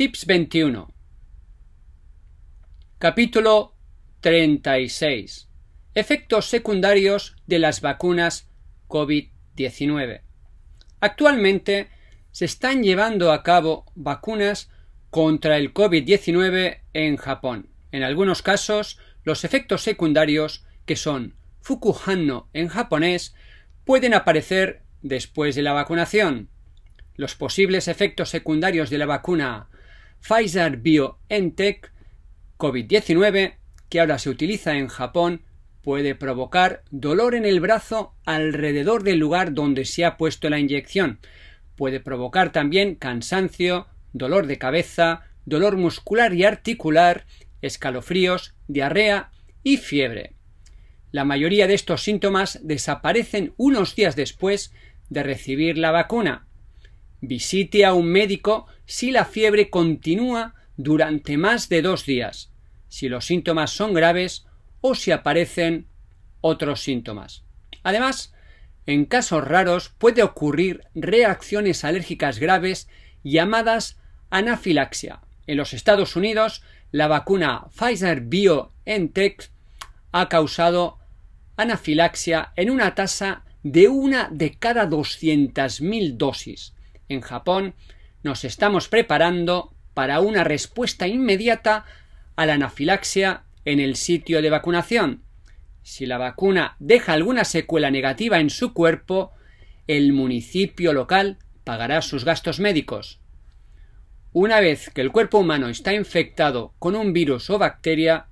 Tips 0.00 0.24
21 0.24 0.94
Capítulo 2.98 3.74
36 4.22 5.50
Efectos 5.94 6.46
secundarios 6.46 7.36
de 7.46 7.58
las 7.58 7.82
vacunas 7.82 8.48
COVID-19 8.88 10.22
Actualmente 11.00 11.90
se 12.30 12.46
están 12.46 12.82
llevando 12.82 13.30
a 13.30 13.42
cabo 13.42 13.92
vacunas 13.94 14.70
contra 15.10 15.58
el 15.58 15.74
COVID-19 15.74 16.80
en 16.94 17.16
Japón. 17.18 17.68
En 17.92 18.02
algunos 18.02 18.40
casos, 18.40 18.98
los 19.22 19.44
efectos 19.44 19.82
secundarios, 19.82 20.64
que 20.86 20.96
son 20.96 21.34
Fukuhanno 21.60 22.48
en 22.54 22.68
japonés, 22.68 23.34
pueden 23.84 24.14
aparecer 24.14 24.80
después 25.02 25.56
de 25.56 25.62
la 25.62 25.74
vacunación. 25.74 26.48
Los 27.16 27.34
posibles 27.34 27.86
efectos 27.86 28.30
secundarios 28.30 28.88
de 28.88 28.96
la 28.96 29.04
vacuna 29.04 29.68
Pfizer 30.20 30.76
BioNTech 30.76 31.92
COVID-19, 32.58 33.56
que 33.88 34.00
ahora 34.00 34.18
se 34.18 34.30
utiliza 34.30 34.76
en 34.76 34.88
Japón, 34.88 35.42
puede 35.82 36.14
provocar 36.14 36.82
dolor 36.90 37.34
en 37.34 37.44
el 37.44 37.60
brazo 37.60 38.14
alrededor 38.24 39.02
del 39.02 39.18
lugar 39.18 39.54
donde 39.54 39.84
se 39.84 40.04
ha 40.04 40.16
puesto 40.16 40.50
la 40.50 40.58
inyección. 40.58 41.18
Puede 41.76 42.00
provocar 42.00 42.52
también 42.52 42.94
cansancio, 42.94 43.86
dolor 44.12 44.46
de 44.46 44.58
cabeza, 44.58 45.24
dolor 45.46 45.76
muscular 45.76 46.34
y 46.34 46.44
articular, 46.44 47.26
escalofríos, 47.62 48.54
diarrea 48.68 49.30
y 49.62 49.78
fiebre. 49.78 50.34
La 51.12 51.24
mayoría 51.24 51.66
de 51.66 51.74
estos 51.74 52.02
síntomas 52.02 52.60
desaparecen 52.62 53.52
unos 53.56 53.96
días 53.96 54.14
después 54.14 54.72
de 55.08 55.22
recibir 55.22 55.76
la 55.76 55.90
vacuna. 55.90 56.46
Visite 57.20 57.84
a 57.84 57.92
un 57.94 58.06
médico 58.06 58.66
si 58.86 59.10
la 59.10 59.24
fiebre 59.24 59.70
continúa 59.70 60.54
durante 60.76 61.36
más 61.36 61.68
de 61.68 61.82
dos 61.82 62.06
días, 62.06 62.50
si 62.88 63.08
los 63.08 63.26
síntomas 63.26 63.70
son 63.70 63.92
graves 63.92 64.46
o 64.80 64.94
si 64.94 65.12
aparecen 65.12 65.86
otros 66.40 66.80
síntomas. 66.80 67.44
Además, 67.82 68.32
en 68.86 69.04
casos 69.04 69.46
raros 69.46 69.90
puede 69.98 70.22
ocurrir 70.22 70.84
reacciones 70.94 71.84
alérgicas 71.84 72.38
graves 72.38 72.88
llamadas 73.22 73.98
anafilaxia. 74.30 75.20
En 75.46 75.56
los 75.56 75.74
Estados 75.74 76.16
Unidos, 76.16 76.62
la 76.90 77.06
vacuna 77.06 77.66
Pfizer 77.76 78.22
BioNTech 78.22 79.50
ha 80.12 80.28
causado 80.28 80.98
anafilaxia 81.56 82.52
en 82.56 82.70
una 82.70 82.94
tasa 82.94 83.44
de 83.62 83.88
una 83.88 84.28
de 84.32 84.54
cada 84.54 84.88
200.000 84.88 86.16
dosis. 86.16 86.74
En 87.10 87.22
Japón 87.22 87.74
nos 88.22 88.44
estamos 88.44 88.88
preparando 88.88 89.74
para 89.94 90.20
una 90.20 90.44
respuesta 90.44 91.08
inmediata 91.08 91.84
a 92.36 92.46
la 92.46 92.54
anafilaxia 92.54 93.42
en 93.64 93.80
el 93.80 93.96
sitio 93.96 94.40
de 94.40 94.48
vacunación. 94.48 95.24
Si 95.82 96.06
la 96.06 96.18
vacuna 96.18 96.76
deja 96.78 97.12
alguna 97.12 97.44
secuela 97.44 97.90
negativa 97.90 98.38
en 98.38 98.48
su 98.48 98.72
cuerpo, 98.72 99.32
el 99.88 100.12
municipio 100.12 100.92
local 100.92 101.38
pagará 101.64 102.00
sus 102.00 102.24
gastos 102.24 102.60
médicos. 102.60 103.18
Una 104.32 104.60
vez 104.60 104.88
que 104.90 105.00
el 105.00 105.10
cuerpo 105.10 105.38
humano 105.38 105.68
está 105.68 105.92
infectado 105.92 106.74
con 106.78 106.94
un 106.94 107.12
virus 107.12 107.50
o 107.50 107.58
bacteria, 107.58 108.26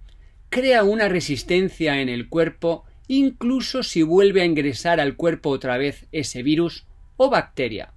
crea 0.50 0.84
una 0.84 1.08
resistencia 1.08 2.00
en 2.00 2.08
el 2.08 2.28
cuerpo 2.28 2.84
incluso 3.08 3.82
si 3.82 4.04
vuelve 4.04 4.42
a 4.42 4.44
ingresar 4.44 5.00
al 5.00 5.16
cuerpo 5.16 5.50
otra 5.50 5.78
vez 5.78 6.06
ese 6.12 6.44
virus 6.44 6.86
o 7.16 7.28
bacteria. 7.28 7.94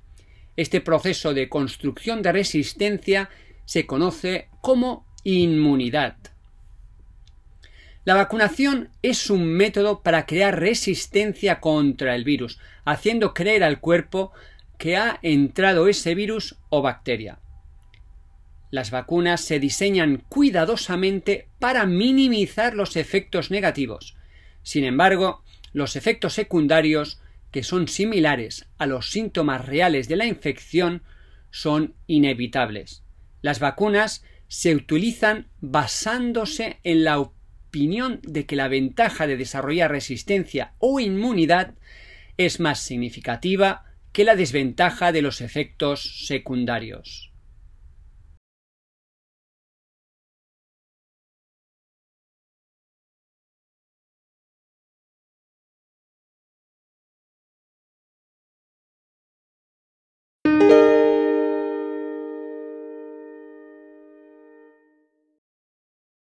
Este 0.58 0.82
proceso 0.82 1.34
de 1.34 1.50
construcción 1.50 2.22
de 2.22 2.32
resistencia 2.32 3.30
se 3.66 3.86
conoce 3.86 4.50
como 4.62 5.06
inmunidad. 5.24 6.18
La 8.04 8.16
vacunación 8.16 8.90
es 9.04 9.30
un 9.30 9.46
método 9.46 10.02
para 10.02 10.26
crear 10.26 10.60
resistencia 10.60 11.60
contra 11.60 12.16
el 12.16 12.24
virus, 12.24 12.60
haciendo 12.84 13.34
creer 13.34 13.64
al 13.64 13.80
cuerpo 13.80 14.32
que 14.80 14.98
ha 14.98 15.20
entrado 15.22 15.88
ese 15.88 16.16
virus 16.16 16.58
o 16.70 16.82
bacteria. 16.82 17.38
Las 18.72 18.90
vacunas 18.90 19.42
se 19.42 19.60
diseñan 19.60 20.24
cuidadosamente 20.30 21.50
para 21.60 21.86
minimizar 21.86 22.74
los 22.74 22.96
efectos 22.96 23.52
negativos. 23.52 24.16
Sin 24.64 24.84
embargo, 24.84 25.44
los 25.72 25.96
efectos 25.96 26.34
secundarios, 26.34 27.21
que 27.52 27.64
son 27.64 27.88
similares 27.88 28.68
a 28.78 28.86
los 28.86 29.10
síntomas 29.10 29.66
reales 29.66 30.08
de 30.08 30.16
la 30.16 30.26
infección, 30.26 31.04
son 31.52 31.96
inevitables. 32.08 33.04
Las 33.42 33.60
vacunas 33.60 34.24
se 34.48 34.76
utilizan 34.76 35.48
basándose 35.60 36.80
en 36.84 37.04
la 37.04 37.20
opinión 37.20 38.20
de 38.24 38.46
que 38.46 38.56
la 38.56 38.68
ventaja 38.68 39.28
de 39.28 39.38
desarrollar 39.38 39.92
resistencia 39.92 40.74
o 40.80 41.00
inmunidad 41.00 41.76
es 42.38 42.60
más 42.60 42.80
significativa 42.80 43.86
que 44.12 44.24
la 44.24 44.36
desventaja 44.36 45.12
de 45.12 45.22
los 45.22 45.42
efectos 45.42 46.26
secundarios. 46.26 47.31